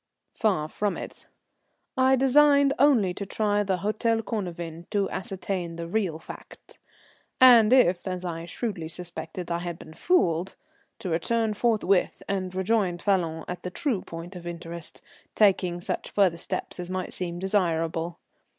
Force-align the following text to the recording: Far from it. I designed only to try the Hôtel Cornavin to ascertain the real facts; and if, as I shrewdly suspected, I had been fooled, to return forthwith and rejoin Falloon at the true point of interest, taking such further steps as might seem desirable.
Far 0.33 0.67
from 0.67 0.97
it. 0.97 1.27
I 1.95 2.15
designed 2.15 2.73
only 2.79 3.13
to 3.13 3.23
try 3.23 3.61
the 3.61 3.77
Hôtel 3.83 4.23
Cornavin 4.23 4.89
to 4.89 5.07
ascertain 5.11 5.75
the 5.75 5.85
real 5.85 6.17
facts; 6.17 6.79
and 7.39 7.71
if, 7.71 8.07
as 8.07 8.25
I 8.25 8.45
shrewdly 8.47 8.87
suspected, 8.87 9.51
I 9.51 9.59
had 9.59 9.77
been 9.77 9.93
fooled, 9.93 10.55
to 10.97 11.09
return 11.09 11.53
forthwith 11.53 12.23
and 12.27 12.55
rejoin 12.55 12.97
Falloon 12.97 13.45
at 13.47 13.61
the 13.61 13.69
true 13.69 14.01
point 14.01 14.35
of 14.35 14.47
interest, 14.47 15.03
taking 15.35 15.79
such 15.81 16.09
further 16.09 16.35
steps 16.37 16.79
as 16.79 16.89
might 16.89 17.13
seem 17.13 17.37
desirable. 17.37 18.17